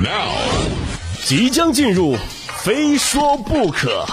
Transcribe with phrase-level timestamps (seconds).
[0.00, 0.30] Now，
[1.24, 2.14] 即将进入，
[2.62, 4.06] 非说不可。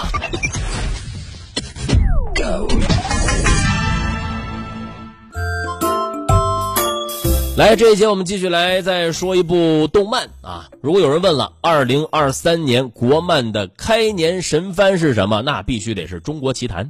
[7.56, 10.68] 来，这一节我们继续来再说一部动漫啊。
[10.80, 15.40] 如果有人问了，二零二三年国漫的开年神番是什么？
[15.42, 16.86] 那必须得是《中国奇谭》。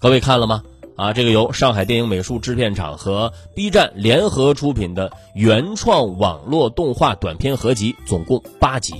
[0.00, 0.64] 各位看了吗？
[0.96, 8.94] 啊，这个由上海电影美术制片厂和 B 站联合出品的原创网络动画短片合集，总共八集，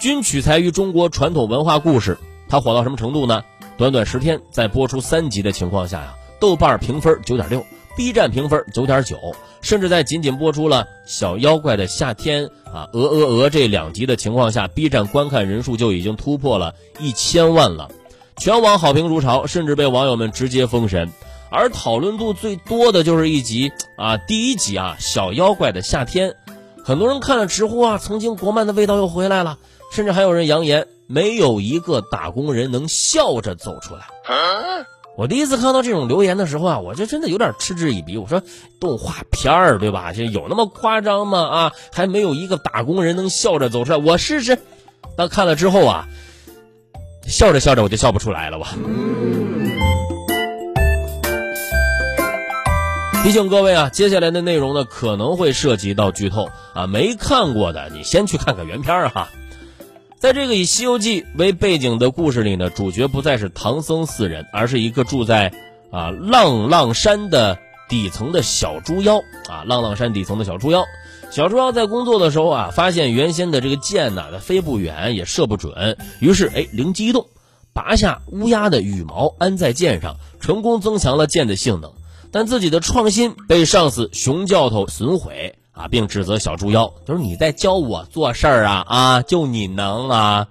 [0.00, 2.18] 均取材于中国传统文化故事。
[2.48, 3.42] 它火到什么程度呢？
[3.76, 7.64] 短短十天，在播出三集的情况下呀，豆瓣评分九点六。
[7.96, 9.16] B 站评分九点九，
[9.60, 17.90] 甚至在仅仅播出了《小妖怪的夏天》啊，鹅鹅鹅这两集的情况下，B 站观看人数就已经突破了一千万了，
[18.36, 21.12] 全网好评如潮，甚至被网友们直接封神。
[21.54, 26.30] 而讨论度最多的就是一集啊，第一集啊，《小妖怪的夏天》，
[26.84, 29.58] 很多人看了直呼啊，曾经国漫的味道又回来了，
[29.92, 34.00] 甚至还有人扬言，没有一个打工人能笑着走出来。
[35.16, 38.18] 我第一次看到这种留言的时候啊，我就真的有点嗤之以鼻。
[38.18, 38.42] 我说，
[38.80, 40.12] 动画片儿对吧？
[40.12, 41.38] 这有那么夸张吗？
[41.38, 43.98] 啊，还没有一个打工人能笑着走出来。
[43.98, 44.58] 我试试。
[45.16, 46.08] 但看了之后啊，
[47.28, 48.58] 笑着笑着我就笑不出来了。
[48.58, 48.66] 我
[53.24, 59.30] 提醒各位啊，接下来的内容呢可能会涉及到剧透啊，没看过的你先去看看原片哈。
[60.18, 65.54] 在这个以《西游记》为背景的故事里呢，主角不再是唐僧四人，而是一个住在
[65.90, 67.56] 啊浪浪山的
[67.88, 69.64] 底层的小猪妖啊。
[69.64, 70.84] 浪浪山底层的小猪妖，
[71.30, 77.28] 小猪妖在工作的时候啊，发现原先的这个箭呢，它飞不远也射不准，于是哎灵机一动，
[77.72, 81.94] 拔下乌鸦的羽毛安在箭上，成功增强了箭的性能。
[82.34, 85.54] 但自己的创新被上司熊教头损毁。
[85.76, 90.46] 啊，并指责小猪妖，就是你在教我做事儿啊啊，就你能啊？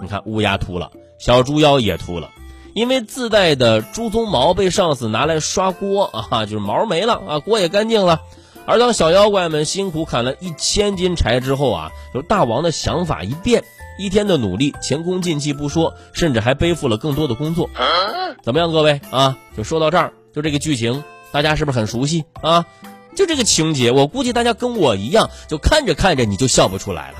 [0.00, 2.30] 你看乌鸦秃了，小猪妖也秃了，
[2.72, 8.22] 因为自带的猪鬃毛被上司拿来刷锅啊，就是毛没了啊，锅也干净了。
[8.64, 13.62] 而当小妖怪们辛苦砍了一千斤柴之后啊，就大王的想法一变，
[13.98, 17.68] 一天的努力前功尽弃不说，甚至还背负了更多的工作。
[18.42, 19.36] 怎么样，各位啊？
[19.54, 22.66] 就说到这儿，就这个剧情，大家是不是很熟悉啊？
[23.16, 27.18] 就这个情节，我估计大家跟我一样，就看着看着你就笑不出来了。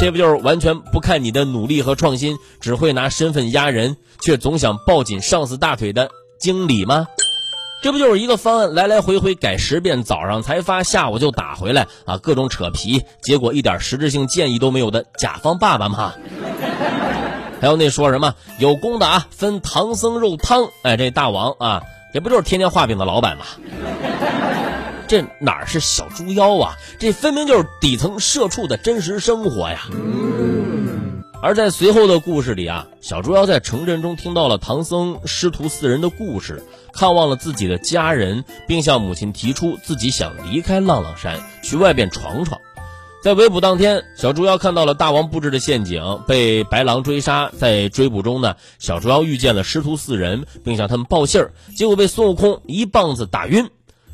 [0.00, 6.10] 这不就是完全不看你的努力和创新，只会拿身份压人，却总想抱紧上司大腿的
[6.40, 7.06] 经理吗？
[7.82, 16.14] 这不就是一个方案来来回回改十遍，早上才发，下午就打回来啊，各种扯皮，结果一点实质性建议都没有的甲方爸爸吗？
[17.60, 21.82] 还有那说什么有功的啊，分唐僧肉汤，哎，这大王啊。
[22.12, 23.44] 也不就是天天画饼的老板吗？
[25.06, 26.74] 这哪是小猪妖啊？
[26.98, 29.82] 这分明就是底层社畜的真实生活呀！
[31.40, 42.60] 而在随后的故事里啊，小猪妖在城镇中听到了唐僧师徒四人的故事，看望了自己的家人，并向母亲提出自己想离开浪浪山，去外边闯闯。
[43.22, 47.50] 在围捕当天，小猪妖看到了大王布置的陷阱，被白狼追杀。
[47.54, 53.68] 在追捕中呢，小猪妖遇见了师徒四人，并向他们报信儿，结果被孙悟空一棒子打晕。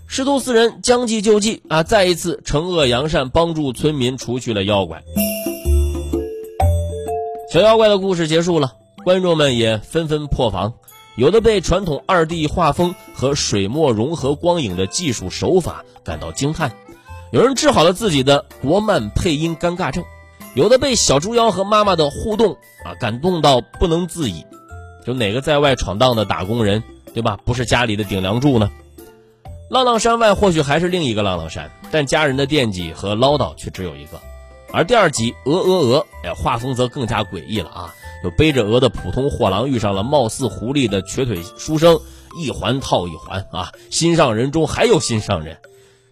[0.08, 5.04] 师徒四人将计就计啊，再一次惩恶扬善，帮助村民除去了妖怪。
[7.52, 8.72] 小妖怪的故事结束了，
[9.04, 10.74] 观众们也纷纷破防，
[11.16, 16.72] 有的被传统二 D 画风和水墨融合光影的技术手法感到惊叹。
[17.32, 20.04] 有人治好了自己的国漫配音尴尬症，
[20.54, 22.52] 有的被小猪妖和妈妈的互动
[22.84, 24.44] 啊感动到不能自已。
[25.04, 26.82] 就哪个在外闯荡的打工人，
[27.12, 27.36] 对吧？
[27.44, 28.70] 不是家里的顶梁柱呢？
[29.68, 34.20] 浪浪山外或许还是另一个浪浪山，但家人的惦记和唠叨却只有一个。
[34.72, 37.94] 而第二集《鹅鹅鹅》，哎，画风则更加诡异了啊！
[38.22, 41.98] 有背着鹅的普通货郎遇上了貌似狐狸的瘸腿书生，
[42.38, 43.72] 一环套一环啊！
[43.90, 45.58] 心上人中还有心上人。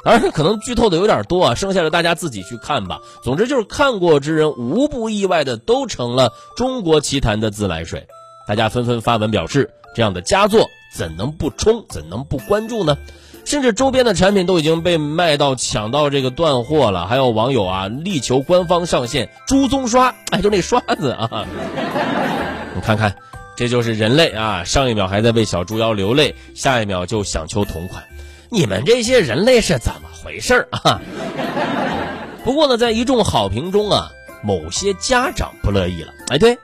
[0.05, 3.01] 而是可能剧透的有点多啊，剩下的大家自己去看吧。
[3.23, 8.06] 总之就是看过之人无不意外的都成了中国奇谭的自来水，
[8.47, 12.97] 大家纷纷发文表示，这样的佳作怎能不冲，怎能不关注呢？
[13.47, 21.47] 甚至周边的产品都已经被卖到抢到这个断货了，还有网友啊力求官方上线猪鬃刷，哎，就那刷子啊，
[22.75, 23.15] 你看看，
[23.55, 28.03] 这就是人类啊，上一秒还在为小猪妖流泪，下一秒就想求同款。
[28.55, 31.01] 你们这些人类是怎么回事啊？
[32.45, 34.09] 不过呢，在一众好评中啊，
[34.45, 36.12] 某些家长不乐意了。
[36.29, 36.56] 哎，对，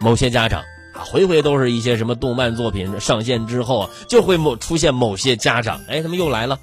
[0.00, 0.60] 某些家长
[0.92, 6.58] 啊，回回都是一些什么动漫作品上线之后啊，就会某出现某些家长，哎，他们又来了。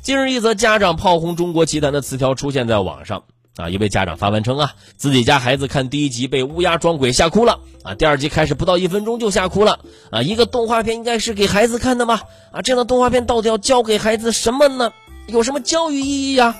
[0.00, 3.22] 近日，一则家长炮轰中国奇谭的词条出现在网上。
[3.56, 9.78] 啊，一位家长发文称啊，自己家孩子看第一集被乌鸦装鬼吓哭了啊，第二集开始不到一分钟就吓哭了
[10.10, 10.22] 啊。
[10.22, 12.20] 一个动画片应该是给孩子看的吗？
[12.50, 14.92] 啊，这样的动画片到底要教给孩子什么呢？
[15.26, 16.56] 有什么教育意义呀？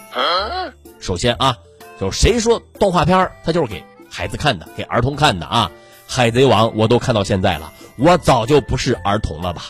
[1.00, 1.58] 首先啊，
[2.00, 5.70] 就是谁说动画片它就是给孩子看的，给儿童看的啊？
[6.06, 9.62] 海贼王我都看到现在了，我早就不是儿童了吧？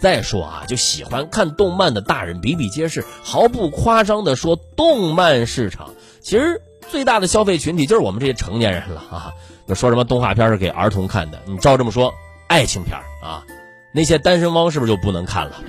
[0.00, 5.90] 再说啊，就喜欢看动漫的大人比比皆是，毫不夸张的说，动漫市场。
[6.22, 9.32] 其实最大的消费群体就是我们这些成年人了啊！
[9.66, 12.14] 就说什么动画片是给儿童看的，你照这么说，
[12.46, 13.44] 爱情片啊，
[13.92, 15.62] 那些单身汪是不是就不能看了？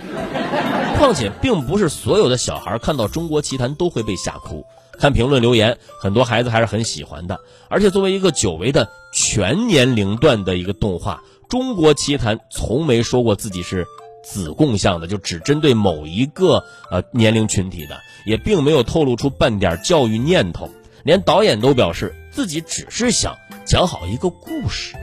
[0.98, 4.64] 况且，并不是所有的小孩看到《中国奇谭》都会被吓哭。
[5.00, 7.40] 看评论留言，很多孩子还是很喜欢的。
[7.68, 13.88] 而且，作为一个久违的全年龄段的一个动画，《中国奇谭》从没说过自己是
[14.24, 17.98] 子供向的，就只针对某一个呃年龄群体的。
[18.26, 20.70] 也并没有透露出半点教育念头，
[21.04, 23.36] 连导演都表示自己只是想
[23.66, 24.96] 讲好一个故事。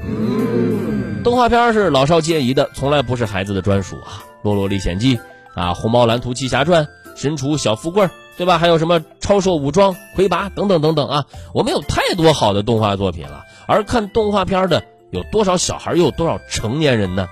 [1.22, 5.17] 动画片是老少皆宜的，从来不是孩子的专属啊，《洛洛历险记》
[5.55, 6.82] 啊，《虹猫蓝兔七侠传》、
[7.14, 8.05] 《神厨小富贵》，
[8.38, 8.56] 对吧？
[8.56, 13.44] 还有什么《超兽武装》、《魁拔》等等等等啊，我们有太多好的动画作品了。
[13.66, 17.28] 而看动画片的有多少小孩，又有多少成年人呢？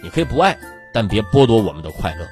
[0.00, 0.56] 你可以不爱，
[0.94, 2.26] 但别剥夺我们的快乐。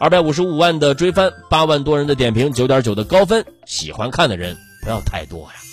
[0.00, 5.67] 二百五十五万的追番，八万多人的点评，九点九的高分，喜欢看的人不要太多呀。